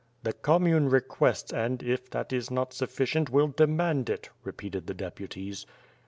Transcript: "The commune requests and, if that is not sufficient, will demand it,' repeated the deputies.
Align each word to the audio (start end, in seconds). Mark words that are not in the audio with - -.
"The 0.23 0.33
commune 0.33 0.89
requests 0.89 1.53
and, 1.53 1.83
if 1.83 2.09
that 2.09 2.33
is 2.33 2.49
not 2.49 2.73
sufficient, 2.73 3.29
will 3.29 3.49
demand 3.49 4.09
it,' 4.09 4.31
repeated 4.43 4.87
the 4.87 4.95
deputies. 4.95 5.67